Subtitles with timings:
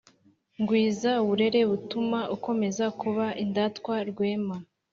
[0.65, 4.55] gwiza uburere butuma ukomeza kuba indatwa rwema.